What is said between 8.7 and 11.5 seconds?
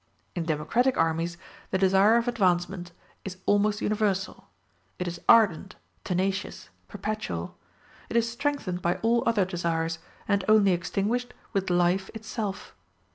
by all other desires, and only extinguished